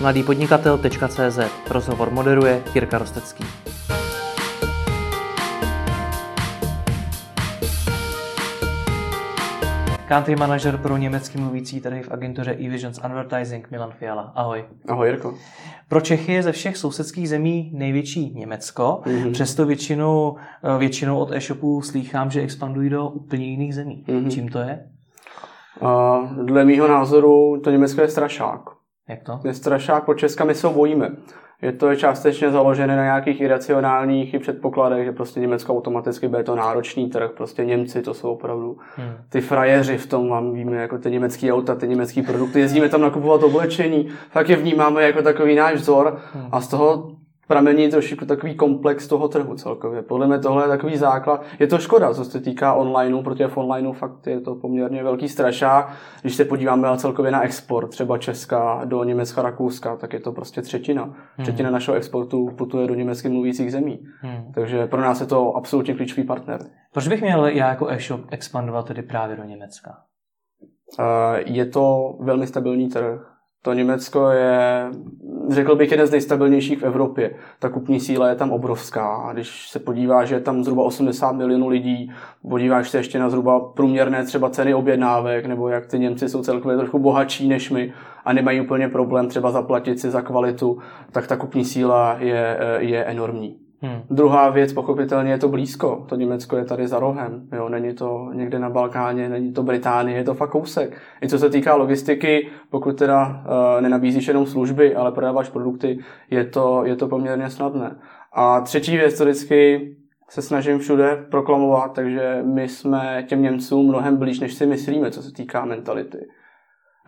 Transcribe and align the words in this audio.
mladýpodnikatel.cz 0.00 1.38
Rozhovor 1.70 2.10
moderuje 2.10 2.62
Jirka 2.74 2.98
Rostecký. 2.98 3.44
Country 10.08 10.36
manager 10.36 10.76
pro 10.76 10.96
německy 10.96 11.38
mluvící 11.38 11.80
trhy 11.80 12.02
v 12.02 12.10
agentuře 12.10 12.50
eVisions 12.50 13.00
Advertising 13.02 13.70
Milan 13.70 13.92
Fiala. 13.92 14.32
Ahoj. 14.34 14.64
Ahoj 14.88 15.08
Jirko. 15.08 15.34
Pro 15.88 16.00
Čechy 16.00 16.32
je 16.32 16.42
ze 16.42 16.52
všech 16.52 16.76
sousedských 16.76 17.28
zemí 17.28 17.70
největší 17.74 18.34
Německo, 18.34 19.00
mm-hmm. 19.04 19.32
přesto 19.32 19.66
většinou, 19.66 20.36
eh, 20.64 20.78
většinou 20.78 21.18
od 21.18 21.32
e-shopů 21.32 21.82
slýchám, 21.82 22.30
že 22.30 22.40
expandují 22.40 22.90
do 22.90 23.08
úplně 23.08 23.46
jiných 23.46 23.74
zemí. 23.74 24.04
Mm-hmm. 24.08 24.30
Čím 24.30 24.48
to 24.48 24.58
je? 24.58 24.86
Uh, 25.80 26.44
dle 26.44 26.64
mýho 26.64 26.88
názoru 26.88 27.60
to 27.64 27.70
Německo 27.70 28.00
je 28.00 28.08
strašák. 28.08 28.75
Jak 29.08 29.22
to? 29.22 29.40
Je 29.44 29.54
strašák, 29.54 30.04
po 30.04 30.14
Česka 30.14 30.44
my 30.44 30.54
se 30.54 30.68
bojíme. 30.68 31.10
Je 31.62 31.72
to 31.72 31.94
částečně 31.94 32.50
založené 32.50 32.96
na 32.96 33.02
nějakých 33.02 33.40
iracionálních 33.40 34.34
i 34.34 34.38
předpokladech, 34.38 35.04
že 35.04 35.12
prostě 35.12 35.40
Německo 35.40 35.72
automaticky 35.72 36.28
bude 36.28 36.42
to 36.42 36.56
náročný 36.56 37.10
trh, 37.10 37.30
prostě 37.36 37.64
Němci 37.64 38.02
to 38.02 38.14
jsou 38.14 38.30
opravdu 38.30 38.78
hmm. 38.96 39.12
ty 39.28 39.40
frajeři 39.40 39.98
v 39.98 40.06
tom, 40.06 40.28
vám 40.28 40.52
víme, 40.52 40.76
jako 40.76 40.98
ty 40.98 41.10
německé 41.10 41.52
auta, 41.52 41.74
ty 41.74 41.88
německé 41.88 42.22
produkty, 42.22 42.60
jezdíme 42.60 42.88
tam 42.88 43.00
nakupovat 43.00 43.42
oblečení, 43.42 44.08
fakt 44.30 44.48
je 44.48 44.56
vnímáme 44.56 45.02
jako 45.02 45.22
takový 45.22 45.54
náš 45.54 45.74
vzor 45.74 46.18
hmm. 46.34 46.48
a 46.52 46.60
z 46.60 46.68
toho 46.68 47.16
pramení 47.46 47.90
trošku 47.90 48.26
takový 48.26 48.54
komplex 48.54 49.08
toho 49.08 49.28
trhu 49.28 49.54
celkově. 49.54 50.02
Podle 50.02 50.26
mě 50.26 50.38
tohle 50.38 50.64
je 50.64 50.68
takový 50.68 50.96
základ. 50.96 51.44
Je 51.58 51.66
to 51.66 51.78
škoda, 51.78 52.14
co 52.14 52.24
se 52.24 52.40
týká 52.40 52.74
onlineu, 52.74 53.22
protože 53.22 53.48
v 53.48 53.56
onlineu 53.56 53.92
fakt 53.92 54.26
je 54.26 54.40
to 54.40 54.54
poměrně 54.54 55.02
velký 55.02 55.28
strašák. 55.28 55.92
Když 56.22 56.34
se 56.34 56.44
podíváme 56.44 56.88
celkově 56.96 57.30
na 57.30 57.42
export, 57.42 57.88
třeba 57.88 58.18
Česka 58.18 58.84
do 58.84 59.04
Německa, 59.04 59.42
Rakouska, 59.42 59.96
tak 59.96 60.12
je 60.12 60.20
to 60.20 60.32
prostě 60.32 60.62
třetina. 60.62 61.04
Hmm. 61.04 61.14
Třetina 61.42 61.70
našeho 61.70 61.96
exportu 61.96 62.48
putuje 62.58 62.86
do 62.86 62.94
německy 62.94 63.28
mluvících 63.28 63.72
zemí. 63.72 63.98
Hmm. 64.20 64.52
Takže 64.54 64.86
pro 64.86 65.00
nás 65.00 65.20
je 65.20 65.26
to 65.26 65.56
absolutně 65.56 65.94
klíčový 65.94 66.26
partner. 66.26 66.60
Proč 66.92 67.08
bych 67.08 67.22
měl 67.22 67.46
já 67.46 67.68
jako 67.68 67.88
e-shop 67.88 68.20
expandovat 68.30 68.86
tedy 68.86 69.02
právě 69.02 69.36
do 69.36 69.44
Německa? 69.44 69.98
Je 71.46 71.66
to 71.66 72.16
velmi 72.20 72.46
stabilní 72.46 72.88
trh 72.88 73.35
to 73.66 73.72
Německo 73.72 74.30
je, 74.30 74.86
řekl 75.48 75.76
bych, 75.76 75.90
jeden 75.90 76.06
z 76.06 76.10
nejstabilnějších 76.10 76.78
v 76.78 76.82
Evropě. 76.82 77.30
Ta 77.58 77.68
kupní 77.68 78.00
síla 78.00 78.28
je 78.28 78.34
tam 78.34 78.50
obrovská. 78.50 79.06
A 79.16 79.32
když 79.32 79.68
se 79.68 79.78
podíváš, 79.78 80.28
že 80.28 80.34
je 80.34 80.40
tam 80.40 80.64
zhruba 80.64 80.84
80 80.84 81.32
milionů 81.32 81.68
lidí, 81.68 82.12
podíváš 82.48 82.90
se 82.90 82.98
ještě 82.98 83.18
na 83.18 83.30
zhruba 83.30 83.60
průměrné 83.60 84.24
třeba 84.24 84.50
ceny 84.50 84.74
objednávek, 84.74 85.46
nebo 85.46 85.68
jak 85.68 85.86
ty 85.86 85.98
Němci 85.98 86.28
jsou 86.28 86.42
celkově 86.42 86.76
trochu 86.76 86.98
bohatší 86.98 87.48
než 87.48 87.70
my 87.70 87.92
a 88.24 88.32
nemají 88.32 88.60
úplně 88.60 88.88
problém 88.88 89.28
třeba 89.28 89.50
zaplatit 89.50 90.00
si 90.00 90.10
za 90.10 90.22
kvalitu, 90.22 90.78
tak 91.12 91.26
ta 91.26 91.36
kupní 91.36 91.64
síla 91.64 92.16
je, 92.18 92.58
je 92.78 93.04
enormní. 93.04 93.65
Hmm. 93.86 94.02
Druhá 94.10 94.50
věc, 94.50 94.72
pochopitelně 94.72 95.30
je 95.30 95.38
to 95.38 95.48
blízko. 95.48 96.06
To 96.08 96.16
Německo 96.16 96.56
je 96.56 96.64
tady 96.64 96.88
za 96.88 96.98
rohem. 96.98 97.48
Jo? 97.52 97.68
Není 97.68 97.94
to 97.94 98.30
někde 98.34 98.58
na 98.58 98.70
Balkáně, 98.70 99.28
není 99.28 99.52
to 99.52 99.62
Británie, 99.62 100.18
je 100.18 100.24
to 100.24 100.34
fakt 100.34 100.50
kousek. 100.50 100.98
I 101.22 101.28
co 101.28 101.38
se 101.38 101.50
týká 101.50 101.74
logistiky, 101.74 102.48
pokud 102.70 102.98
teda 102.98 103.26
uh, 103.26 103.80
nenabízíš 103.80 104.28
jenom 104.28 104.46
služby, 104.46 104.94
ale 104.94 105.12
prodáváš 105.12 105.48
produkty, 105.48 105.98
je 106.30 106.44
to, 106.44 106.84
je 106.84 106.96
to 106.96 107.08
poměrně 107.08 107.50
snadné. 107.50 107.96
A 108.32 108.60
třetí 108.60 108.96
věc, 108.96 109.14
co 109.14 109.24
vždycky 109.24 109.90
se 110.28 110.42
snažím 110.42 110.78
všude 110.78 111.26
proklamovat, 111.30 111.92
takže 111.92 112.42
my 112.54 112.68
jsme 112.68 113.24
těm 113.28 113.42
Němcům 113.42 113.88
mnohem 113.88 114.16
blíž, 114.16 114.40
než 114.40 114.54
si 114.54 114.66
myslíme, 114.66 115.10
co 115.10 115.22
se 115.22 115.32
týká 115.32 115.64
mentality. 115.64 116.18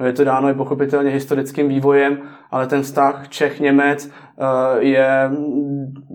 Je 0.05 0.13
to 0.13 0.25
dáno 0.25 0.49
i 0.49 0.55
pochopitelně 0.55 1.11
historickým 1.11 1.69
vývojem, 1.69 2.19
ale 2.51 2.67
ten 2.67 2.83
vztah 2.83 3.29
Čech-Němec 3.29 4.11
eh, 4.11 4.85
je, 4.85 5.31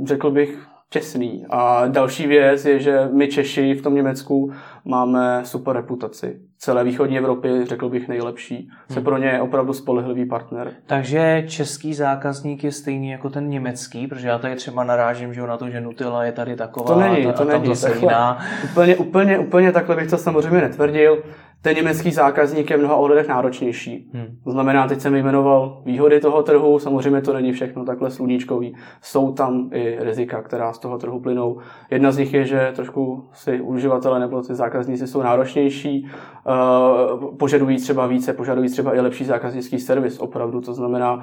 řekl 0.05 0.31
bych, 0.31 0.67
těsný. 0.89 1.45
A 1.49 1.87
další 1.87 2.27
věc 2.27 2.65
je, 2.65 2.79
že 2.79 3.09
my 3.11 3.27
Češi 3.27 3.73
v 3.73 3.81
tom 3.81 3.95
Německu 3.95 4.51
máme 4.85 5.41
super 5.43 5.75
reputaci. 5.75 6.39
V 6.57 6.59
celé 6.59 6.83
východní 6.83 7.17
Evropě, 7.17 7.65
řekl 7.65 7.89
bych, 7.89 8.07
nejlepší. 8.07 8.69
Se 8.87 8.95
hmm. 8.95 9.03
pro 9.03 9.17
ně 9.17 9.27
je 9.27 9.41
opravdu 9.41 9.73
spolehlivý 9.73 10.25
partner. 10.25 10.71
Takže 10.85 11.43
český 11.47 11.93
zákazník 11.93 12.63
je 12.63 12.71
stejný 12.71 13.09
jako 13.09 13.29
ten 13.29 13.49
německý, 13.49 14.07
protože 14.07 14.27
já 14.27 14.37
tady 14.37 14.55
třeba 14.55 14.83
narážím 14.83 15.33
že 15.33 15.41
na 15.41 15.57
to, 15.57 15.69
že 15.69 15.81
Nutella 15.81 16.23
je 16.23 16.31
tady 16.31 16.55
taková 16.55 16.93
to 16.93 16.99
není, 16.99 17.25
a, 17.25 17.31
to 17.31 17.41
a 17.41 17.45
není. 17.45 17.59
tam 17.59 17.75
zase 17.75 17.99
jiná. 17.99 18.39
Úplně, 18.63 18.95
úplně, 18.95 19.39
úplně 19.39 19.71
takhle 19.71 19.95
bych 19.95 20.09
to 20.09 20.17
samozřejmě 20.17 20.61
netvrdil 20.61 21.23
ten 21.63 21.75
německý 21.75 22.11
zákazník 22.11 22.69
je 22.69 22.77
v 22.77 22.79
mnoha 22.79 22.95
ohledech 22.95 23.27
náročnější. 23.27 24.11
Hmm. 24.13 24.37
To 24.43 24.51
znamená, 24.51 24.87
teď 24.87 24.99
jsem 24.99 25.15
jmenoval 25.15 25.81
výhody 25.85 26.19
toho 26.19 26.43
trhu, 26.43 26.79
samozřejmě 26.79 27.21
to 27.21 27.33
není 27.33 27.51
všechno 27.51 27.85
takhle 27.85 28.11
sluníčkový. 28.11 28.75
Jsou 29.01 29.33
tam 29.33 29.69
i 29.73 29.97
rizika, 29.99 30.41
která 30.41 30.73
z 30.73 30.79
toho 30.79 30.97
trhu 30.97 31.19
plynou. 31.19 31.59
Jedna 31.91 32.11
z 32.11 32.17
nich 32.17 32.33
je, 32.33 32.45
že 32.45 32.71
trošku 32.75 33.29
si 33.33 33.61
uživatele 33.61 34.19
nebo 34.19 34.41
ty 34.41 34.55
zákazníci 34.73 35.07
jsou 35.07 35.21
náročnější, 35.21 36.09
uh, 37.23 37.37
požadují 37.37 37.77
třeba 37.77 38.07
více, 38.07 38.33
požadují 38.33 38.69
třeba 38.69 38.95
i 38.95 38.99
lepší 38.99 39.25
zákaznický 39.25 39.79
servis 39.79 40.19
opravdu. 40.19 40.61
To 40.61 40.73
znamená, 40.73 41.13
uh, 41.13 41.21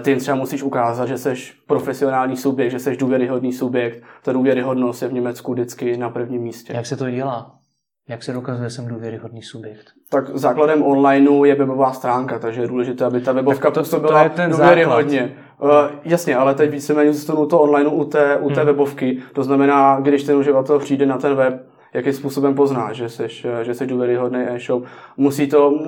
ty 0.00 0.16
třeba 0.16 0.36
musíš 0.36 0.62
ukázat, 0.62 1.06
že 1.06 1.18
jsi 1.18 1.34
profesionální 1.66 2.36
subjekt, 2.36 2.70
že 2.70 2.78
jsi 2.78 2.96
důvěryhodný 2.96 3.52
subjekt. 3.52 4.02
Ta 4.22 4.32
důvěryhodnost 4.32 5.02
je 5.02 5.08
v 5.08 5.12
Německu 5.12 5.52
vždycky 5.52 5.96
na 5.96 6.10
prvním 6.10 6.42
místě. 6.42 6.72
Jak 6.72 6.86
se 6.86 6.96
to 6.96 7.10
dělá? 7.10 7.60
Jak 8.08 8.22
se 8.22 8.32
dokazuje, 8.32 8.68
že 8.68 8.74
jsem 8.74 8.86
důvěryhodný 8.86 9.42
subjekt? 9.42 9.86
Tak 10.10 10.30
základem 10.34 10.82
onlineu 10.82 11.44
je 11.44 11.54
webová 11.54 11.92
stránka, 11.92 12.38
takže 12.38 12.60
je 12.60 12.68
důležité, 12.68 13.04
aby 13.04 13.20
ta 13.20 13.32
webovka 13.32 13.70
to, 13.70 13.80
působila 13.80 14.28
to 14.28 14.42
důvěryhodně. 14.48 15.36
Uh, 15.62 15.70
jasně, 16.04 16.36
ale 16.36 16.54
teď 16.54 16.70
víceméně 16.70 17.12
zůstanu 17.12 17.46
to 17.46 17.60
online 17.60 17.90
u 17.90 18.04
té, 18.04 18.36
u 18.36 18.48
té 18.48 18.60
hmm. 18.60 18.66
webovky. 18.66 19.18
To 19.32 19.44
znamená, 19.44 20.00
když 20.00 20.22
ten 20.22 20.36
uživatel 20.36 20.78
přijde 20.78 21.06
na 21.06 21.18
ten 21.18 21.34
web, 21.34 21.69
jakým 21.92 22.12
způsobem 22.12 22.54
pozná, 22.54 22.92
že 22.92 23.08
jsi, 23.08 23.28
že 23.62 23.74
jsi 23.74 23.86
důvěryhodný 23.86 24.40
e-shop. 24.48 24.84
Musí 25.16 25.48
to, 25.48 25.78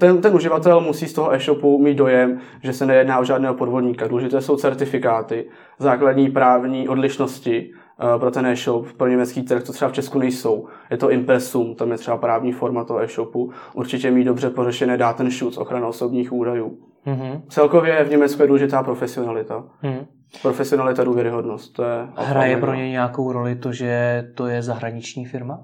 ten, 0.00 0.20
ten 0.20 0.34
uživatel 0.34 0.80
musí 0.80 1.06
z 1.06 1.12
toho 1.12 1.34
e-shopu 1.34 1.78
mít 1.78 1.94
dojem, 1.94 2.38
že 2.62 2.72
se 2.72 2.86
nejedná 2.86 3.18
o 3.18 3.24
žádného 3.24 3.54
podvodníka. 3.54 4.08
Důležité 4.08 4.40
jsou 4.40 4.56
certifikáty, 4.56 5.44
základní 5.78 6.30
právní 6.30 6.88
odlišnosti, 6.88 7.72
Eh, 7.89 7.89
pro 8.18 8.30
ten 8.30 8.46
e-shop, 8.46 8.92
pro 8.92 9.08
německý 9.08 9.42
trh, 9.42 9.64
to 9.64 9.72
třeba 9.72 9.88
v 9.88 9.94
Česku 9.94 10.18
nejsou. 10.18 10.66
Je 10.90 10.96
to 10.96 11.10
impresum, 11.10 11.74
tam 11.74 11.92
je 11.92 11.98
třeba 11.98 12.16
právní 12.16 12.52
forma 12.52 12.84
toho 12.84 13.02
e-shopu. 13.02 13.50
Určitě 13.74 14.10
mít 14.10 14.24
dobře 14.24 14.50
pořešené 14.50 14.96
datenschutz, 14.96 15.58
ochrana 15.58 15.86
osobních 15.86 16.32
údajů. 16.32 16.78
Mm-hmm. 17.06 17.40
Celkově 17.48 18.04
v 18.04 18.10
Německu 18.10 18.42
je 18.42 18.48
důležitá 18.48 18.82
profesionalita. 18.82 19.64
Mm-hmm. 19.82 20.06
Profesionalita, 20.42 21.04
důvěryhodnost. 21.04 21.72
To 21.72 21.82
je 21.82 22.08
Hraje 22.16 22.56
pro 22.56 22.74
ně 22.74 22.90
nějakou 22.90 23.32
roli 23.32 23.56
to, 23.56 23.72
že 23.72 24.24
to 24.34 24.46
je 24.46 24.62
zahraniční 24.62 25.24
firma? 25.24 25.58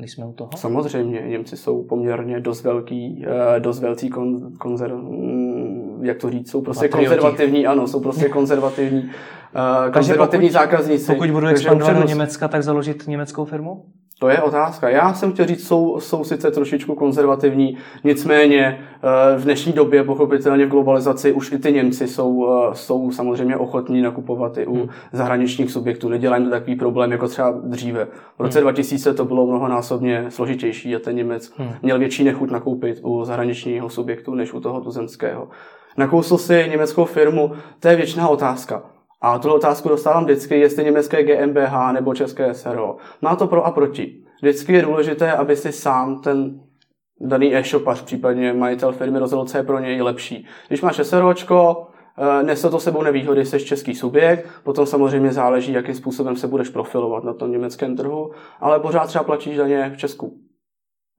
když 0.00 0.12
jsme 0.12 0.26
u 0.26 0.32
toho? 0.32 0.50
Samozřejmě, 0.56 1.20
Němci 1.20 1.56
jsou 1.56 1.84
poměrně 1.84 2.40
dost 2.40 2.64
velký, 2.64 3.24
eh, 3.26 3.60
dost 3.60 3.80
velcí 3.80 4.08
kon, 4.08 4.52
konzer, 4.56 4.94
mm, 4.94 5.79
jak 6.02 6.18
to 6.18 6.30
říct, 6.30 6.50
jsou 6.50 6.60
prostě 6.60 6.88
Patrioti. 6.88 7.06
konzervativní, 7.06 7.66
ano, 7.66 7.86
jsou 7.86 8.00
prostě 8.00 8.28
konzervativní 8.28 9.02
uh, 9.02 9.92
konzervativní 9.92 10.48
pokud, 10.48 10.52
zákazníci. 10.52 11.12
Pokud 11.12 11.30
budu 11.30 11.46
expandovat 11.46 11.96
do 11.96 12.04
Německa, 12.04 12.48
tak 12.48 12.62
založit 12.62 13.06
německou 13.06 13.44
firmu? 13.44 13.84
To 14.20 14.28
je 14.28 14.42
otázka. 14.42 14.88
Já 14.88 15.14
jsem 15.14 15.32
chtěl 15.32 15.46
říct, 15.46 15.66
jsou, 15.66 16.00
jsou 16.00 16.24
sice 16.24 16.50
trošičku 16.50 16.94
konzervativní, 16.94 17.76
nicméně 18.04 18.80
eh, 19.02 19.38
v 19.38 19.44
dnešní 19.44 19.72
době, 19.72 20.04
pochopitelně 20.04 20.66
v 20.66 20.68
globalizaci, 20.68 21.32
už 21.32 21.52
i 21.52 21.58
ty 21.58 21.72
Němci 21.72 22.06
jsou, 22.06 22.46
eh, 22.48 22.74
jsou 22.74 23.10
samozřejmě 23.10 23.56
ochotní 23.56 24.02
nakupovat 24.02 24.58
i 24.58 24.66
u 24.66 24.74
hmm. 24.74 24.88
zahraničních 25.12 25.70
subjektů. 25.70 26.08
Nedělají 26.08 26.44
to 26.44 26.50
takový 26.50 26.76
problém 26.76 27.12
jako 27.12 27.28
třeba 27.28 27.54
dříve. 27.64 28.04
V 28.38 28.42
roce 28.42 28.58
hmm. 28.58 28.64
2000 28.64 29.14
to 29.14 29.24
bylo 29.24 29.46
mnohonásobně 29.46 30.26
složitější 30.28 30.96
a 30.96 30.98
ten 30.98 31.16
Němec 31.16 31.52
hmm. 31.56 31.72
měl 31.82 31.98
větší 31.98 32.24
nechuť 32.24 32.50
nakoupit 32.50 33.00
u 33.02 33.24
zahraničního 33.24 33.88
subjektu 33.88 34.34
než 34.34 34.52
u 34.52 34.60
toho 34.60 34.80
tuzemského. 34.80 35.48
Nakousl 35.96 36.38
si 36.38 36.68
německou 36.70 37.04
firmu, 37.04 37.52
to 37.80 37.88
je 37.88 37.96
věčná 37.96 38.28
otázka. 38.28 38.82
A 39.20 39.38
tuhle 39.38 39.56
otázku 39.56 39.88
dostávám 39.88 40.24
vždycky, 40.24 40.60
jestli 40.60 40.84
německé 40.84 41.22
GmbH 41.22 41.92
nebo 41.92 42.14
české 42.14 42.54
SRO. 42.54 42.96
Má 43.22 43.36
to 43.36 43.46
pro 43.46 43.66
a 43.66 43.70
proti. 43.70 44.22
Vždycky 44.42 44.72
je 44.72 44.82
důležité, 44.82 45.32
aby 45.32 45.56
si 45.56 45.72
sám 45.72 46.20
ten 46.20 46.60
daný 47.20 47.56
e-shopař, 47.56 48.02
případně 48.02 48.52
majitel 48.52 48.92
firmy 48.92 49.18
rozhodl, 49.18 49.44
co 49.44 49.56
je 49.56 49.62
pro 49.62 49.78
něj 49.78 50.02
lepší. 50.02 50.46
Když 50.68 50.82
máš 50.82 51.00
SROčko, 51.02 51.86
eh, 52.18 52.42
nese 52.42 52.70
to 52.70 52.80
sebou 52.80 53.02
nevýhody, 53.02 53.44
jsi 53.44 53.60
český 53.60 53.94
subjekt, 53.94 54.48
potom 54.62 54.86
samozřejmě 54.86 55.32
záleží, 55.32 55.72
jakým 55.72 55.94
způsobem 55.94 56.36
se 56.36 56.46
budeš 56.46 56.68
profilovat 56.68 57.24
na 57.24 57.34
tom 57.34 57.50
německém 57.50 57.96
trhu, 57.96 58.30
ale 58.60 58.80
pořád 58.80 59.06
třeba 59.06 59.24
platíš 59.24 59.56
daně 59.56 59.90
v 59.94 59.96
Česku. 59.96 60.38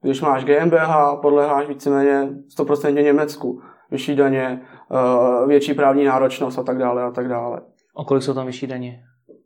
Když 0.02 0.20
máš 0.20 0.44
GmbH, 0.44 1.20
podléháš 1.20 1.68
víceméně 1.68 2.28
100% 2.58 3.02
Německu, 3.02 3.62
vyšší 3.92 4.16
daně, 4.16 4.60
eh, 4.90 5.46
větší 5.46 5.74
právní 5.74 6.04
náročnost 6.04 6.58
a 6.58 6.62
tak 6.62 6.78
dále 6.78 7.02
a 7.02 7.10
tak 7.10 7.28
dále. 7.28 7.60
O 7.94 8.04
kolik 8.04 8.22
jsou 8.22 8.34
tam 8.34 8.46
vyšší 8.46 8.66
daně? 8.66 9.02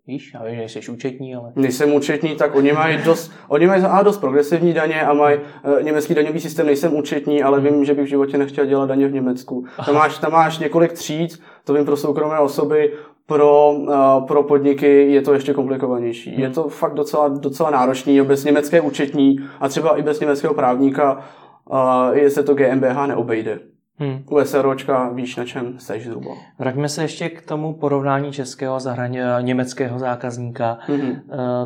Víš, 0.09 0.35
já 0.35 0.45
vím, 0.45 0.69
že 0.69 0.83
jsi 0.83 0.93
účetní, 0.93 1.35
ale... 1.35 1.53
Nejsem 1.57 1.95
účetní, 1.95 2.37
tak 2.37 2.55
oni 2.55 2.73
mají 2.73 2.99
dost, 3.05 3.33
oni 3.49 3.67
mají 3.67 3.83
a 3.83 4.03
dost 4.03 4.19
progresivní 4.19 4.73
daně 4.73 5.03
a 5.03 5.13
mají 5.13 5.39
e, 5.39 5.83
německý 5.83 6.15
daňový 6.15 6.41
systém, 6.41 6.67
nejsem 6.67 6.97
účetní, 6.97 7.43
ale 7.43 7.61
vím, 7.61 7.85
že 7.85 7.95
bych 7.95 8.05
v 8.05 8.09
životě 8.09 8.39
nechtěl 8.39 8.67
dělat 8.67 8.87
daně 8.87 9.09
v 9.09 9.13
Německu. 9.13 9.65
Tam 9.87 9.95
máš, 9.95 10.19
tam 10.19 10.33
máš 10.33 10.59
několik 10.59 10.93
tříd, 10.93 11.43
to 11.65 11.75
vím 11.75 11.85
pro 11.85 11.97
soukromé 11.97 12.39
osoby, 12.39 12.93
pro, 13.27 13.73
uh, 13.73 14.27
pro 14.27 14.43
podniky 14.43 15.13
je 15.13 15.23
to 15.23 15.35
ještě 15.35 15.55
komplikovanější. 15.55 16.31
Hmm. 16.31 16.41
Je 16.41 16.51
to 16.51 16.69
fakt 16.69 16.95
docela, 16.95 17.29
docela 17.29 17.71
náročný, 17.71 18.21
bez 18.21 18.45
německé 18.45 18.81
účetní 18.81 19.37
a 19.61 19.69
třeba 19.69 19.99
i 19.99 20.03
bez 20.03 20.21
německého 20.21 20.55
právníka 20.55 21.25
uh, 21.71 22.17
je 22.17 22.31
se 22.31 22.43
to 22.43 22.55
GmbH 22.55 23.07
neobejde. 23.07 23.59
Hmm. 23.99 24.23
U 24.31 24.45
SROčka 24.45 25.09
víš, 25.09 25.37
na 25.37 25.45
čem 25.45 25.79
seš 25.79 26.05
zhruba. 26.05 26.31
Vraťme 26.59 26.89
se 26.89 27.03
ještě 27.03 27.29
k 27.29 27.47
tomu 27.47 27.75
porovnání 27.75 28.33
českého 28.33 28.75
a 28.75 28.81
zahraně, 28.81 29.25
německého 29.41 29.99
zákazníka. 29.99 30.79
Hmm. 30.81 31.13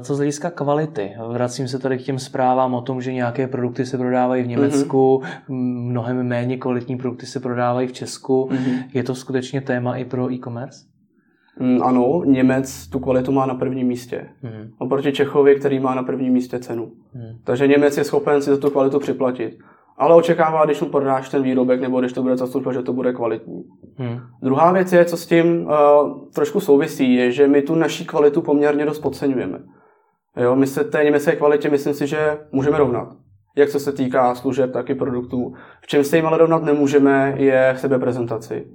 Co 0.00 0.14
z 0.14 0.16
hlediska 0.16 0.50
kvality? 0.50 1.12
Vracím 1.32 1.68
se 1.68 1.78
tady 1.78 1.98
k 1.98 2.02
těm 2.02 2.18
zprávám 2.18 2.74
o 2.74 2.82
tom, 2.82 3.00
že 3.00 3.12
nějaké 3.12 3.46
produkty 3.46 3.86
se 3.86 3.98
prodávají 3.98 4.42
v 4.42 4.48
Německu, 4.48 5.22
hmm. 5.48 5.88
mnohem 5.90 6.22
méně 6.22 6.56
kvalitní 6.56 6.96
produkty 6.96 7.26
se 7.26 7.40
prodávají 7.40 7.88
v 7.88 7.92
Česku. 7.92 8.48
Hmm. 8.52 8.76
Je 8.94 9.02
to 9.02 9.14
skutečně 9.14 9.60
téma 9.60 9.96
i 9.96 10.04
pro 10.04 10.32
e-commerce? 10.32 10.84
Mm, 11.60 11.82
ano, 11.82 12.22
Němec 12.24 12.86
tu 12.86 12.98
kvalitu 12.98 13.32
má 13.32 13.46
na 13.46 13.54
prvním 13.54 13.86
místě. 13.86 14.26
Hmm. 14.42 14.70
Oproti 14.78 15.12
Čechovi, 15.12 15.54
který 15.54 15.80
má 15.80 15.94
na 15.94 16.02
prvním 16.02 16.32
místě 16.32 16.58
cenu. 16.58 16.92
Hmm. 17.14 17.38
Takže 17.44 17.66
Němec 17.66 17.98
je 17.98 18.04
schopen 18.04 18.42
si 18.42 18.50
za 18.50 18.56
tu 18.56 18.70
kvalitu 18.70 18.98
připlatit. 18.98 19.58
Ale 20.00 20.14
očekává, 20.14 20.64
když 20.64 20.80
mu 20.80 20.88
prodáš 20.88 21.28
ten 21.28 21.42
výrobek 21.42 21.80
nebo 21.80 22.00
když 22.00 22.12
to 22.12 22.22
bude 22.22 22.36
zastupovat, 22.36 22.72
že 22.72 22.82
to 22.82 22.92
bude 22.92 23.12
kvalitní. 23.12 23.64
Hmm. 23.96 24.18
Druhá 24.42 24.72
věc 24.72 24.92
je, 24.92 25.04
co 25.04 25.16
s 25.16 25.26
tím 25.26 25.66
uh, 25.66 25.70
trošku 26.34 26.60
souvisí, 26.60 27.14
je, 27.14 27.32
že 27.32 27.48
my 27.48 27.62
tu 27.62 27.74
naší 27.74 28.04
kvalitu 28.04 28.42
poměrně 28.42 28.86
dost 28.86 28.98
podceňujeme. 28.98 29.58
Jo, 30.36 30.56
my 30.56 30.66
se 30.66 30.84
té 30.84 31.04
německé 31.04 31.36
kvalitě 31.36 31.70
myslím 31.70 31.94
si, 31.94 32.06
že 32.06 32.38
můžeme 32.52 32.78
rovnat. 32.78 33.08
Jak 33.56 33.68
co 33.68 33.80
se 33.80 33.92
týká 33.92 34.34
služeb, 34.34 34.72
tak 34.72 34.90
i 34.90 34.94
produktů. 34.94 35.52
V 35.82 35.86
čem 35.86 36.04
se 36.04 36.16
jim 36.16 36.26
ale 36.26 36.38
rovnat 36.38 36.62
nemůžeme, 36.62 37.34
je 37.36 37.74
sebeprezentaci. 37.76 38.66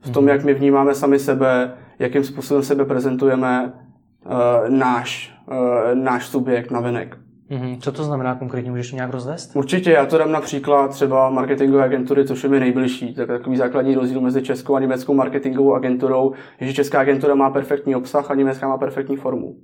V 0.00 0.10
tom, 0.10 0.24
hmm. 0.24 0.28
jak 0.28 0.44
my 0.44 0.54
vnímáme 0.54 0.94
sami 0.94 1.18
sebe, 1.18 1.74
jakým 1.98 2.24
způsobem 2.24 2.62
sebe 2.62 2.84
prezentujeme 2.84 3.72
uh, 4.24 4.68
náš, 4.68 5.38
uh, 5.50 5.94
náš 5.94 6.26
subjekt 6.26 6.70
na 6.70 6.80
venek. 6.80 7.18
Mm-hmm. 7.52 7.78
Co 7.80 7.92
to 7.92 8.04
znamená 8.04 8.34
konkrétně? 8.34 8.70
Můžeš 8.70 8.90
to 8.90 8.96
nějak 8.96 9.10
rozvést? 9.10 9.56
Určitě, 9.56 9.90
já 9.90 10.06
to 10.06 10.18
dám 10.18 10.32
například 10.32 10.88
třeba 10.88 11.30
marketingové 11.30 11.84
agentury, 11.84 12.24
což 12.24 12.42
je 12.42 12.48
mi 12.48 12.60
nejbližší. 12.60 13.14
Tak 13.14 13.28
takový 13.28 13.56
základní 13.56 13.94
rozdíl 13.94 14.20
mezi 14.20 14.42
českou 14.42 14.74
a 14.74 14.80
německou 14.80 15.14
marketingovou 15.14 15.74
agenturou 15.74 16.32
je, 16.60 16.66
že 16.66 16.72
česká 16.72 17.00
agentura 17.00 17.34
má 17.34 17.50
perfektní 17.50 17.96
obsah 17.96 18.30
a 18.30 18.34
německá 18.34 18.68
má 18.68 18.78
perfektní 18.78 19.16
formu. 19.16 19.56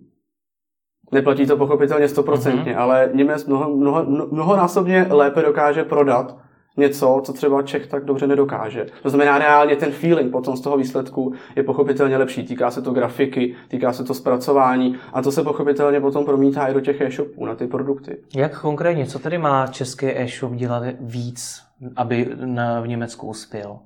Neplatí 1.13 1.47
to 1.47 1.57
pochopitelně 1.57 2.09
stoprocentně, 2.09 2.73
mm-hmm. 2.73 2.81
ale 2.81 3.11
Němec 3.15 3.47
mnoho, 3.47 3.77
mnoho, 3.77 4.05
mnohonásobně 4.33 5.07
lépe 5.11 5.43
dokáže 5.43 5.85
prodat 5.85 6.48
něco, 6.79 7.21
co 7.25 7.33
třeba 7.33 7.63
Čech 7.63 7.87
tak 7.87 8.05
dobře 8.05 8.27
nedokáže. 8.27 8.87
To 9.03 9.11
znamená, 9.11 9.39
reálně 9.39 9.77
ten 9.77 9.93
feeling 9.93 10.33
potom 10.33 10.57
z 10.57 10.61
toho 10.61 10.77
výsledku 10.77 11.33
je 11.57 11.63
pochopitelně 11.63 12.17
lepší. 12.17 12.47
Týká 12.47 12.71
se 12.71 12.83
to 12.83 12.91
grafiky, 12.91 13.55
týká 13.69 13.93
se 13.93 14.05
to 14.05 14.15
zpracování 14.15 14.97
a 15.13 15.23
to 15.23 15.33
se 15.33 15.43
pochopitelně 15.43 16.01
potom 16.01 16.25
promítá 16.25 16.67
i 16.67 16.75
do 16.75 16.81
těch 16.81 17.01
e-shopů, 17.01 17.47
na 17.47 17.55
ty 17.55 17.67
produkty. 17.67 18.17
Jak 18.37 18.61
konkrétně, 18.61 19.07
co 19.07 19.19
tedy 19.19 19.39
má 19.39 19.67
český 19.67 20.07
e-shop 20.07 20.53
dělat 20.53 20.83
víc, 21.01 21.63
aby 21.97 22.31
na, 22.45 22.81
v 22.81 22.87
Německu 22.87 23.27
uspěl? 23.27 23.79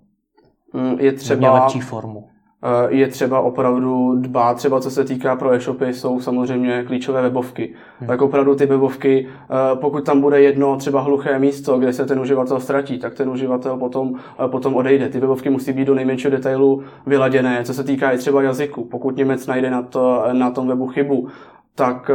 Mm, 0.72 1.00
je 1.00 1.12
třeba... 1.12 1.52
lepší 1.52 1.80
formu. 1.80 2.31
Eh, 2.64 2.94
je 2.94 3.08
třeba 3.08 3.40
opravdu 3.40 4.14
dbát, 4.16 4.56
třeba 4.56 4.80
co 4.80 4.90
se 4.90 5.04
týká 5.04 5.36
pro 5.36 5.52
e-shopy, 5.52 5.94
jsou 5.94 6.20
samozřejmě 6.20 6.84
klíčové 6.86 7.22
webovky. 7.22 7.74
Hmm. 7.98 8.08
Tak 8.08 8.22
opravdu 8.22 8.54
ty 8.54 8.66
webovky, 8.66 9.28
eh, 9.28 9.76
pokud 9.76 10.04
tam 10.04 10.20
bude 10.20 10.42
jedno 10.42 10.76
třeba 10.76 11.00
hluché 11.00 11.38
místo, 11.38 11.78
kde 11.78 11.92
se 11.92 12.06
ten 12.06 12.20
uživatel 12.20 12.60
ztratí, 12.60 12.98
tak 12.98 13.14
ten 13.14 13.28
uživatel 13.30 13.76
potom, 13.76 14.14
eh, 14.44 14.48
potom 14.48 14.74
odejde. 14.74 15.08
Ty 15.08 15.20
webovky 15.20 15.50
musí 15.50 15.72
být 15.72 15.84
do 15.84 15.94
nejmenšího 15.94 16.30
detailu 16.30 16.82
vyladěné, 17.06 17.64
co 17.64 17.74
se 17.74 17.84
týká 17.84 18.10
i 18.10 18.18
třeba 18.18 18.42
jazyku. 18.42 18.84
Pokud 18.84 19.16
Němec 19.16 19.46
najde 19.46 19.70
na, 19.70 19.82
to, 19.82 20.24
na 20.32 20.50
tom 20.50 20.68
webu 20.68 20.86
chybu, 20.86 21.28
tak 21.74 22.10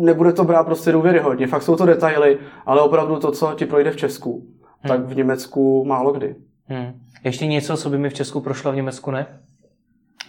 nebude 0.00 0.32
to 0.32 0.44
brát 0.44 0.66
prostě 0.66 0.92
důvěryhodně. 0.92 1.46
Fakt 1.46 1.62
jsou 1.62 1.76
to 1.76 1.86
detaily, 1.86 2.38
ale 2.66 2.80
opravdu 2.80 3.16
to, 3.16 3.30
co 3.30 3.52
ti 3.54 3.66
projde 3.66 3.90
v 3.90 3.96
Česku, 3.96 4.32
hmm. 4.32 4.88
tak 4.88 5.00
v 5.00 5.16
Německu 5.16 5.84
málo 5.84 6.12
kdy. 6.12 6.34
Hmm. 6.68 7.00
Ještě 7.24 7.46
něco, 7.46 7.76
co 7.76 7.90
by 7.90 7.98
mi 7.98 8.10
v 8.10 8.14
Česku 8.14 8.40
prošlo, 8.40 8.72
v 8.72 8.76
Německu 8.76 9.10
ne? 9.10 9.26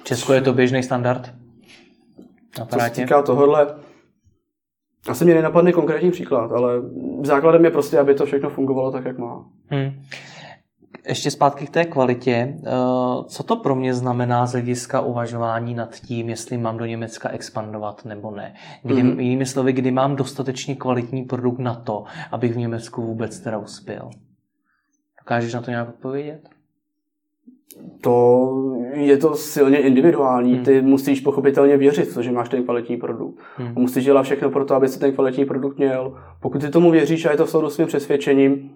V 0.01 0.03
Česku 0.03 0.31
je 0.31 0.41
to 0.41 0.53
běžný 0.53 0.83
standard? 0.83 1.33
Co 2.69 2.80
se 2.80 2.89
týká 2.89 3.21
tohohle, 3.21 3.75
asi 5.07 5.25
mě 5.25 5.33
nenapadne 5.33 5.74
konkrétní 5.74 6.12
příklad, 6.12 6.51
ale 6.51 6.74
základem 7.24 7.65
je 7.65 7.71
prostě, 7.71 8.00
aby 8.00 8.15
to 8.15 8.25
všechno 8.25 8.50
fungovalo 8.50 8.91
tak, 8.91 9.06
jak 9.06 9.18
má. 9.18 9.45
Hmm. 9.68 9.91
Ještě 11.07 11.31
zpátky 11.31 11.68
k 11.68 11.69
té 11.69 11.86
kvalitě. 11.86 12.31
Eh, 12.31 12.71
co 13.27 13.44
to 13.44 13.56
pro 13.56 13.75
mě 13.75 13.94
znamená 13.94 14.45
z 14.45 14.51
hlediska 14.51 15.01
uvažování 15.01 15.74
nad 15.74 15.95
tím, 15.95 16.30
jestli 16.30 16.57
mám 16.57 16.77
do 16.77 16.85
Německa 16.85 17.30
expandovat 17.30 18.06
nebo 18.06 18.31
ne? 18.31 18.53
Kdy, 18.83 18.95
mm-hmm. 18.95 19.19
Jinými 19.19 19.45
slovy, 19.45 19.74
kdy 19.74 19.92
mám 19.92 20.15
dostatečně 20.15 20.75
kvalitní 20.75 21.24
produkt 21.24 21.59
na 21.59 21.75
to, 21.75 22.03
abych 22.31 22.53
v 22.53 22.57
Německu 22.57 23.01
vůbec 23.01 23.39
teda 23.39 23.57
uspěl? 23.57 24.09
Dokážeš 25.30 25.54
na 25.54 25.62
to 25.62 25.72
nějak 25.72 25.90
odpovědět? 25.90 26.50
to 28.02 28.50
je 28.94 29.18
to 29.18 29.36
silně 29.36 29.78
individuální. 29.78 30.54
Hmm. 30.54 30.64
Ty 30.64 30.81
musíš 30.81 31.22
pochopitelně 31.22 31.78
věřit, 31.78 32.18
že 32.18 32.31
máš 32.31 32.50
ten 32.50 32.64
kvalitní 32.64 32.98
produkt. 32.98 33.40
Hmm. 33.56 33.74
Musíš 33.76 34.06
dělat 34.06 34.24
všechno 34.24 34.50
pro 34.50 34.66
to, 34.66 34.76
aby 34.76 34.88
si 34.88 35.00
ten 35.00 35.14
kvalitní 35.14 35.46
produkt 35.46 35.78
měl. 35.78 36.18
Pokud 36.42 36.62
ty 36.62 36.70
tomu 36.70 36.92
věříš 36.92 37.26
a 37.26 37.31
je 37.31 37.38
to 37.38 37.46
v 37.46 37.50
souladu 37.50 37.70
s 37.70 37.76
svým 37.76 37.88
přesvědčením, 37.88 38.72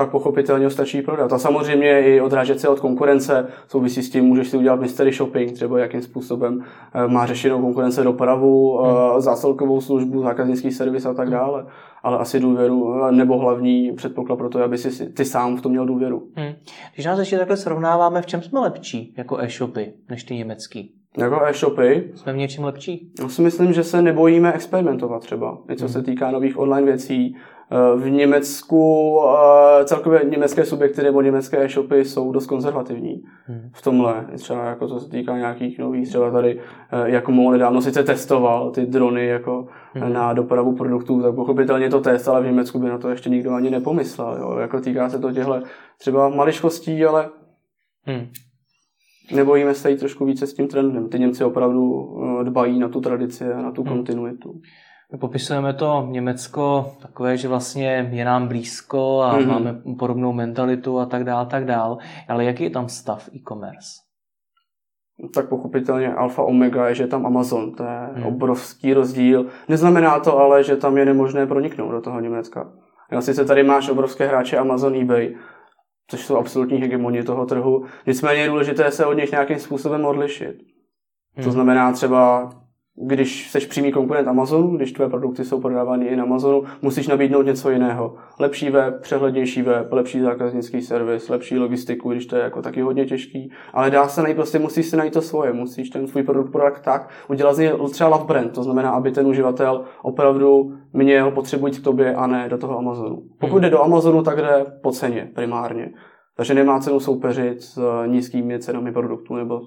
tak 0.00 0.10
pochopitelně 0.10 0.70
stačí 0.70 1.02
prodat. 1.02 1.32
A 1.32 1.38
samozřejmě 1.38 2.02
i 2.02 2.20
odrážet 2.20 2.60
se 2.60 2.68
od 2.68 2.80
konkurence 2.80 3.46
souvisí 3.68 4.02
s 4.02 4.10
tím, 4.10 4.24
můžeš 4.24 4.48
si 4.48 4.56
udělat 4.56 4.80
mystery 4.80 5.12
shopping, 5.12 5.52
třeba 5.52 5.78
jakým 5.78 6.02
způsobem 6.02 6.64
eh, 6.94 7.08
má 7.08 7.26
řešenou 7.26 7.60
konkurence 7.60 8.04
dopravu, 8.04 8.80
eh, 8.80 8.88
hmm. 8.88 9.20
zásilkovou 9.20 9.80
službu, 9.80 10.22
zákaznický 10.22 10.70
servis 10.70 11.06
a 11.06 11.14
tak 11.14 11.28
hmm. 11.28 11.36
dále. 11.36 11.66
Ale 12.02 12.18
asi 12.18 12.40
důvěru, 12.40 13.04
eh, 13.04 13.12
nebo 13.12 13.38
hlavní 13.38 13.92
předpoklad 13.92 14.36
pro 14.36 14.48
to, 14.48 14.62
aby 14.62 14.78
si 14.78 15.06
ty 15.06 15.24
sám 15.24 15.56
v 15.56 15.62
tom 15.62 15.72
měl 15.72 15.86
důvěru. 15.86 16.22
Hmm. 16.34 16.52
Když 16.94 17.06
nás 17.06 17.18
ještě 17.18 17.38
takhle 17.38 17.56
srovnáváme, 17.56 18.22
v 18.22 18.26
čem 18.26 18.42
jsme 18.42 18.60
lepší 18.60 19.14
jako 19.18 19.38
e-shopy 19.38 19.92
než 20.10 20.24
ty 20.24 20.34
německý? 20.34 20.94
Jako 21.18 21.44
e-shopy. 21.44 22.12
Jsme 22.14 22.32
v 22.32 22.36
něčem 22.36 22.64
lepší? 22.64 23.12
Já 23.20 23.28
si 23.28 23.42
myslím, 23.42 23.72
že 23.72 23.84
se 23.84 24.02
nebojíme 24.02 24.52
experimentovat 24.52 25.22
třeba, 25.22 25.58
i 25.70 25.76
co 25.76 25.84
hmm. 25.84 25.92
se 25.92 26.02
týká 26.02 26.30
nových 26.30 26.58
online 26.58 26.86
věcí. 26.86 27.36
V 27.96 28.10
Německu 28.10 29.20
celkově 29.84 30.24
německé 30.24 30.64
subjekty 30.64 31.02
nebo 31.02 31.22
německé 31.22 31.64
e-shopy 31.64 32.04
jsou 32.04 32.32
dost 32.32 32.46
konzervativní 32.46 33.22
hmm. 33.46 33.70
v 33.74 33.82
tomhle. 33.82 34.26
Třeba 34.36 34.64
jako 34.64 34.88
co 34.88 35.00
se 35.00 35.10
týká 35.10 35.36
nějakých 35.36 35.78
nových, 35.78 36.08
třeba 36.08 36.30
tady 36.30 36.60
jako 37.04 37.32
Mo 37.32 37.52
nedávno 37.52 37.82
sice 37.82 38.02
testoval 38.02 38.70
ty 38.70 38.86
drony 38.86 39.26
jako 39.26 39.66
hmm. 39.94 40.12
na 40.12 40.32
dopravu 40.32 40.76
produktů, 40.76 41.22
tak 41.22 41.34
pochopitelně 41.34 41.90
to 41.90 42.00
test, 42.00 42.28
ale 42.28 42.42
v 42.42 42.46
Německu 42.46 42.78
by 42.78 42.88
na 42.88 42.98
to 42.98 43.08
ještě 43.08 43.30
nikdo 43.30 43.52
ani 43.52 43.70
nepomyslel. 43.70 44.36
Jo. 44.40 44.58
Jako 44.58 44.80
týká 44.80 45.08
se 45.08 45.18
to 45.18 45.32
těchto 45.32 45.62
třeba 45.98 46.28
maličkostí, 46.28 47.04
ale 47.04 47.28
hmm. 48.06 48.26
nebojíme 49.34 49.74
se 49.74 49.90
jít 49.90 50.00
trošku 50.00 50.24
více 50.24 50.46
s 50.46 50.54
tím 50.54 50.68
trendem. 50.68 51.08
Ty 51.08 51.18
Němci 51.18 51.44
opravdu 51.44 52.14
dbají 52.42 52.78
na 52.78 52.88
tu 52.88 53.00
tradici 53.00 53.44
a 53.44 53.62
na 53.62 53.72
tu 53.72 53.82
hmm. 53.82 54.04
Kontinuitu. 55.10 55.18
Popisujeme 55.18 55.74
to 55.74 56.06
Německo 56.10 56.92
takové, 57.02 57.36
že 57.36 57.48
vlastně 57.48 58.08
je 58.12 58.24
nám 58.24 58.48
blízko 58.48 59.20
a 59.20 59.38
mm-hmm. 59.38 59.46
máme 59.46 59.74
podobnou 59.98 60.32
mentalitu 60.32 60.98
a 60.98 61.06
tak 61.06 61.24
dál, 61.24 61.46
tak 61.46 61.64
dál. 61.64 61.98
Ale 62.28 62.44
jaký 62.44 62.64
je 62.64 62.70
tam 62.70 62.88
stav 62.88 63.28
e-commerce? 63.34 64.00
Tak 65.34 65.48
pochopitelně 65.48 66.14
alfa 66.14 66.42
omega 66.42 66.88
je, 66.88 66.94
že 66.94 67.02
je 67.02 67.08
tam 67.08 67.26
Amazon. 67.26 67.74
To 67.74 67.84
je 67.84 68.08
mm. 68.16 68.26
obrovský 68.26 68.94
rozdíl. 68.94 69.46
Neznamená 69.68 70.20
to 70.20 70.38
ale, 70.38 70.64
že 70.64 70.76
tam 70.76 70.96
je 70.96 71.04
nemožné 71.04 71.46
proniknout 71.46 71.92
do 71.92 72.00
toho 72.00 72.20
Německa. 72.20 72.72
Já 73.12 73.20
sice 73.20 73.44
tady 73.44 73.62
máš 73.62 73.88
obrovské 73.88 74.26
hráče 74.26 74.56
Amazon, 74.56 74.94
eBay, 74.94 75.34
což 76.10 76.26
jsou 76.26 76.36
absolutní 76.36 76.78
hegemonie 76.78 77.24
toho 77.24 77.46
trhu. 77.46 77.84
Nicméně 78.06 78.42
je 78.42 78.48
důležité 78.48 78.90
se 78.90 79.06
od 79.06 79.12
nich 79.12 79.30
nějakým 79.30 79.58
způsobem 79.58 80.04
odlišit. 80.04 80.56
To 81.34 81.42
mhm. 81.42 81.50
znamená 81.50 81.92
třeba 81.92 82.50
když 83.02 83.50
jsi 83.50 83.60
přímý 83.60 83.92
konkurent 83.92 84.28
Amazonu, 84.28 84.76
když 84.76 84.92
tvoje 84.92 85.10
produkty 85.10 85.44
jsou 85.44 85.60
prodávány 85.60 86.06
i 86.06 86.16
na 86.16 86.22
Amazonu, 86.22 86.62
musíš 86.82 87.08
nabídnout 87.08 87.42
něco 87.42 87.70
jiného. 87.70 88.14
Lepší 88.38 88.70
web, 88.70 89.00
přehlednější 89.00 89.62
web, 89.62 89.92
lepší 89.92 90.20
zákaznický 90.20 90.82
servis, 90.82 91.28
lepší 91.28 91.58
logistiku, 91.58 92.10
když 92.10 92.26
to 92.26 92.36
je 92.36 92.42
jako 92.42 92.62
taky 92.62 92.80
hodně 92.80 93.06
těžký. 93.06 93.52
Ale 93.72 93.90
dá 93.90 94.08
se 94.08 94.22
najít, 94.22 94.36
prostě 94.36 94.58
musíš 94.58 94.86
si 94.86 94.96
najít 94.96 95.12
to 95.12 95.22
svoje, 95.22 95.52
musíš 95.52 95.90
ten 95.90 96.06
svůj 96.06 96.22
produkt 96.22 96.52
prodat 96.52 96.80
tak, 96.82 97.08
udělat 97.28 97.52
z 97.52 97.58
něj 97.58 97.72
třeba 97.92 98.10
love 98.10 98.24
brand, 98.24 98.54
to 98.54 98.62
znamená, 98.62 98.90
aby 98.90 99.10
ten 99.10 99.26
uživatel 99.26 99.84
opravdu 100.02 100.72
měl 100.92 101.30
potřebu 101.30 101.66
jít 101.66 101.78
k 101.78 101.84
tobě 101.84 102.14
a 102.14 102.26
ne 102.26 102.48
do 102.48 102.58
toho 102.58 102.78
Amazonu. 102.78 103.22
Pokud 103.38 103.52
hmm. 103.52 103.62
jde 103.62 103.70
do 103.70 103.82
Amazonu, 103.82 104.22
tak 104.22 104.36
jde 104.36 104.66
po 104.82 104.90
ceně 104.90 105.30
primárně. 105.34 105.92
Takže 106.40 106.54
nemá 106.54 106.80
cenu 106.80 107.00
soupeřit 107.00 107.62
s 107.62 108.04
nízkými 108.06 108.58
cenami 108.58 108.92
produktů, 108.92 109.36
nebo 109.36 109.60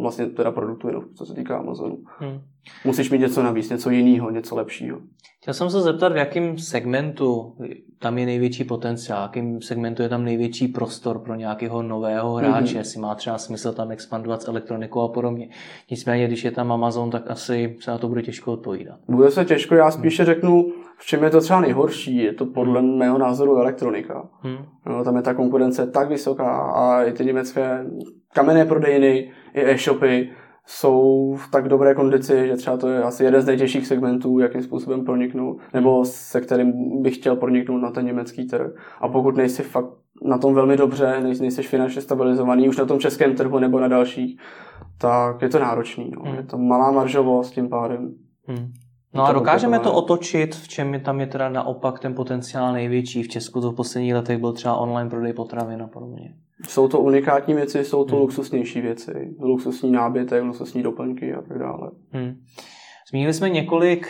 vlastně 0.00 0.26
teda 0.26 0.50
produktů 0.52 0.88
jenom, 0.88 1.04
co 1.14 1.26
se 1.26 1.34
týká 1.34 1.58
Amazonu. 1.58 1.98
Hmm. 2.18 2.40
Musíš 2.84 3.10
mít 3.10 3.18
něco 3.18 3.42
navíc, 3.42 3.70
něco 3.70 3.90
jiného, 3.90 4.30
něco 4.30 4.56
lepšího. 4.56 4.98
Chtěl 5.42 5.54
jsem 5.54 5.70
se 5.70 5.80
zeptat, 5.80 6.12
v 6.12 6.16
jakém 6.16 6.58
segmentu 6.58 7.54
tam 7.98 8.18
je 8.18 8.26
největší 8.26 8.64
potenciál, 8.64 9.20
v 9.20 9.22
jakém 9.22 9.62
segmentu 9.62 10.02
je 10.02 10.08
tam 10.08 10.24
největší 10.24 10.68
prostor 10.68 11.18
pro 11.18 11.34
nějakého 11.34 11.82
nového 11.82 12.34
hráče, 12.34 12.74
mm-hmm. 12.74 12.78
jestli 12.78 13.00
má 13.00 13.14
třeba 13.14 13.38
smysl 13.38 13.72
tam 13.72 13.90
expandovat 13.90 14.42
s 14.42 14.48
elektronikou 14.48 15.00
a 15.00 15.08
podobně. 15.08 15.48
Nicméně, 15.90 16.26
když 16.26 16.44
je 16.44 16.50
tam 16.50 16.72
Amazon, 16.72 17.10
tak 17.10 17.30
asi 17.30 17.76
se 17.80 17.90
na 17.90 17.98
to 17.98 18.08
bude 18.08 18.22
těžko 18.22 18.52
odpovídat. 18.52 18.98
Bude 19.08 19.30
se 19.30 19.44
těžko, 19.44 19.74
já 19.74 19.90
spíše 19.90 20.24
řeknu, 20.24 20.72
v 21.00 21.06
čem 21.06 21.24
je 21.24 21.30
to 21.30 21.40
třeba 21.40 21.60
nejhorší, 21.60 22.16
je 22.16 22.32
to 22.32 22.46
podle 22.46 22.80
hmm. 22.80 22.98
mého 22.98 23.18
názoru 23.18 23.56
elektronika. 23.56 24.28
Hmm. 24.40 24.64
No, 24.86 25.04
tam 25.04 25.16
je 25.16 25.22
ta 25.22 25.34
konkurence 25.34 25.86
tak 25.86 26.08
vysoká 26.08 26.56
a 26.58 27.02
i 27.02 27.12
ty 27.12 27.24
německé 27.24 27.86
kamenné 28.34 28.64
prodejny, 28.64 29.32
i 29.54 29.70
e-shopy 29.70 30.30
jsou 30.66 31.34
v 31.34 31.50
tak 31.50 31.68
dobré 31.68 31.94
kondici, 31.94 32.46
že 32.46 32.56
třeba 32.56 32.76
to 32.76 32.88
je 32.88 33.02
asi 33.02 33.24
jeden 33.24 33.42
z 33.42 33.46
nejtěžších 33.46 33.86
segmentů, 33.86 34.38
jakým 34.38 34.62
způsobem 34.62 35.04
proniknout, 35.04 35.58
nebo 35.74 36.04
se 36.04 36.40
kterým 36.40 37.02
bych 37.02 37.16
chtěl 37.16 37.36
proniknout 37.36 37.78
na 37.78 37.90
ten 37.90 38.06
německý 38.06 38.46
trh. 38.46 38.70
A 39.00 39.08
pokud 39.08 39.36
nejsi 39.36 39.62
fakt 39.62 39.90
na 40.24 40.38
tom 40.38 40.54
velmi 40.54 40.76
dobře, 40.76 41.20
nejsi 41.20 41.62
finančně 41.62 42.02
stabilizovaný 42.02 42.68
už 42.68 42.76
na 42.76 42.84
tom 42.84 42.98
českém 42.98 43.34
trhu 43.34 43.58
nebo 43.58 43.80
na 43.80 43.88
dalších, 43.88 44.40
tak 44.98 45.42
je 45.42 45.48
to 45.48 45.58
náročný. 45.58 46.10
No. 46.16 46.22
Hmm. 46.22 46.34
Je 46.34 46.42
to 46.42 46.58
malá 46.58 46.90
maržovost 46.90 47.54
tím 47.54 47.68
pádem. 47.68 48.14
Hmm. 48.46 48.72
No 49.14 49.26
a 49.26 49.32
dokážeme 49.32 49.78
to 49.78 49.92
otočit, 49.92 50.54
v 50.54 50.68
čem 50.68 50.94
je 50.94 51.00
tam 51.00 51.20
je 51.20 51.26
teda 51.26 51.48
naopak 51.48 51.98
ten 51.98 52.14
potenciál 52.14 52.72
největší. 52.72 53.22
V 53.22 53.28
Česku 53.28 53.60
to 53.60 53.70
v 53.70 53.74
posledních 53.74 54.14
letech 54.14 54.38
byl 54.38 54.52
třeba 54.52 54.76
online 54.76 55.10
prodej 55.10 55.32
potravin 55.32 55.82
a 55.82 55.86
podobně. 55.86 56.34
Jsou 56.68 56.88
to 56.88 56.98
unikátní 56.98 57.54
věci, 57.54 57.84
jsou 57.84 58.04
to 58.04 58.14
hmm. 58.14 58.22
luxusnější 58.22 58.80
věci. 58.80 59.34
Luxusní 59.40 59.92
nábytek, 59.92 60.42
luxusní 60.42 60.82
doplňky 60.82 61.34
a 61.34 61.42
tak 61.42 61.58
dále. 61.58 61.90
Hmm. 62.12 62.36
Zmínili 63.10 63.34
jsme 63.34 63.50
několik 63.50 64.08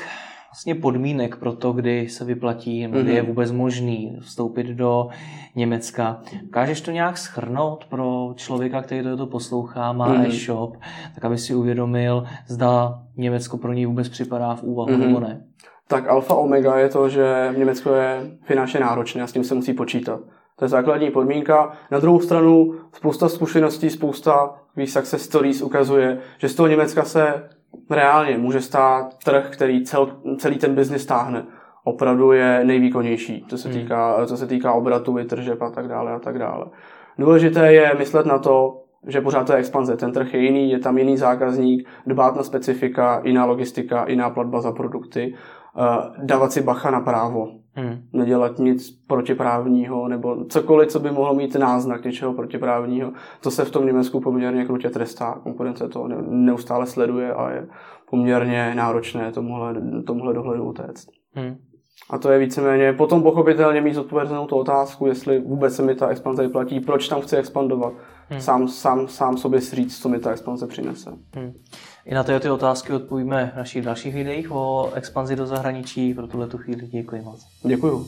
vlastně 0.50 0.74
podmínek 0.74 1.36
pro 1.36 1.52
to, 1.52 1.72
kdy 1.72 2.08
se 2.08 2.24
vyplatí, 2.24 2.86
mm-hmm. 2.86 3.02
kdy 3.02 3.14
je 3.14 3.22
mhm. 3.22 3.28
vůbec 3.28 3.52
možný 3.52 4.18
vstoupit 4.20 4.66
do 4.66 5.08
Německa. 5.54 6.20
Kážeš 6.50 6.80
to 6.80 6.90
nějak 6.90 7.18
schrnout 7.18 7.84
pro 7.84 8.32
člověka, 8.36 8.82
který 8.82 9.02
to 9.02 9.26
poslouchá, 9.26 9.92
má 9.92 10.08
mm-hmm. 10.08 10.28
e-shop, 10.28 10.76
tak 11.14 11.24
aby 11.24 11.38
si 11.38 11.54
uvědomil, 11.54 12.24
zda 12.46 13.02
Německo 13.16 13.58
pro 13.58 13.72
něj 13.72 13.86
vůbec 13.86 14.08
připadá 14.08 14.54
v 14.54 14.62
úvahu 14.62 14.90
mm-hmm. 14.90 15.06
nebo 15.06 15.20
ne? 15.20 15.42
Tak 15.88 16.08
alfa 16.08 16.34
omega 16.34 16.78
je 16.78 16.88
to, 16.88 17.08
že 17.08 17.54
Německo 17.58 17.94
je 17.94 18.30
finančně 18.42 18.80
náročné 18.80 19.22
a 19.22 19.26
s 19.26 19.32
tím 19.32 19.44
se 19.44 19.54
musí 19.54 19.72
počítat. 19.72 20.20
To 20.60 20.64
je 20.64 20.68
základní 20.68 21.10
podmínka. 21.10 21.72
Na 21.90 21.98
druhou 21.98 22.20
stranu 22.20 22.74
spousta 22.92 23.28
zkušeností, 23.28 23.90
spousta 23.90 24.54
success 24.84 25.22
stories 25.22 25.62
ukazuje, 25.62 26.18
že 26.38 26.48
z 26.48 26.54
toho 26.54 26.66
Německa 26.66 27.02
se 27.02 27.48
reálně 27.90 28.38
může 28.38 28.60
stát 28.60 29.24
trh, 29.24 29.50
který 29.52 29.84
cel, 29.84 30.08
celý 30.38 30.58
ten 30.58 30.74
biznis 30.74 31.06
táhne. 31.06 31.46
Opravdu 31.84 32.32
je 32.32 32.64
nejvýkonnější, 32.64 33.44
co 33.48 33.58
se 33.58 33.68
hmm. 33.68 33.80
týká, 33.80 34.26
co 34.26 34.36
se 34.36 34.46
týká 34.46 34.72
obratu, 34.72 35.12
vytržeb 35.12 35.62
a 35.62 35.70
tak 35.70 35.88
dále 35.88 36.12
a 36.12 36.18
tak 36.18 36.38
dále. 36.38 36.66
Důležité 37.18 37.72
je 37.72 37.94
myslet 37.98 38.26
na 38.26 38.38
to, 38.38 38.82
že 39.06 39.20
pořád 39.20 39.46
to 39.46 39.52
je 39.52 39.58
expanze. 39.58 39.96
Ten 39.96 40.12
trh 40.12 40.34
je 40.34 40.40
jiný, 40.40 40.70
je 40.70 40.78
tam 40.78 40.98
jiný 40.98 41.16
zákazník, 41.16 41.88
dbát 42.06 42.36
na 42.36 42.42
specifika, 42.42 43.22
jiná 43.24 43.44
logistika, 43.44 44.04
jiná 44.08 44.30
platba 44.30 44.60
za 44.60 44.72
produkty, 44.72 45.34
dávat 46.22 46.52
si 46.52 46.62
bacha 46.62 46.90
na 46.90 47.00
právo. 47.00 47.48
Hmm. 47.72 48.02
Nedělat 48.12 48.58
nic 48.58 48.90
protiprávního 48.90 50.08
nebo 50.08 50.44
cokoliv, 50.44 50.88
co 50.88 51.00
by 51.00 51.10
mohlo 51.10 51.34
mít 51.34 51.54
náznak 51.54 52.04
něčeho 52.04 52.34
protiprávního. 52.34 53.12
To 53.40 53.50
se 53.50 53.64
v 53.64 53.70
tom 53.70 53.86
Německu 53.86 54.20
poměrně 54.20 54.64
krutě 54.64 54.90
trestá. 54.90 55.40
Konkurence 55.42 55.88
to 55.88 56.08
neustále 56.28 56.86
sleduje 56.86 57.34
a 57.34 57.50
je 57.50 57.68
poměrně 58.10 58.74
náročné 58.74 59.32
tomuhle, 59.32 59.74
tomuhle 60.06 60.34
dohledu 60.34 60.64
utéct. 60.64 61.08
Hmm. 61.34 61.56
A 62.10 62.18
to 62.18 62.30
je 62.30 62.38
víceméně 62.38 62.92
potom 62.92 63.22
pochopitelně 63.22 63.80
mít 63.80 63.94
zodpovězenou 63.94 64.46
tu 64.46 64.56
otázku, 64.56 65.06
jestli 65.06 65.40
vůbec 65.40 65.76
se 65.76 65.82
mi 65.82 65.94
ta 65.94 66.08
expanze 66.08 66.42
vyplatí, 66.42 66.80
proč 66.80 67.08
tam 67.08 67.20
chci 67.20 67.36
expandovat. 67.36 67.92
Hmm. 68.28 68.40
Sám, 68.40 68.68
sám, 68.68 69.08
sám 69.08 69.36
sobě 69.36 69.60
říct, 69.60 70.02
co 70.02 70.08
mi 70.08 70.18
ta 70.18 70.30
expanze 70.32 70.66
přinese. 70.66 71.10
Hmm. 71.36 71.52
I 72.10 72.14
na 72.14 72.24
tyto 72.24 72.40
ty 72.40 72.50
otázky 72.50 72.92
odpovíme 72.92 73.50
v 73.54 73.56
našich 73.56 73.84
dalších 73.84 74.14
videích 74.14 74.50
o 74.50 74.92
expanzi 74.94 75.36
do 75.36 75.46
zahraničí. 75.46 76.14
Pro 76.14 76.26
tuhle 76.26 76.46
tu 76.46 76.58
chvíli 76.58 76.86
děkuji 76.86 77.22
moc. 77.22 77.46
Děkuji. 77.62 78.06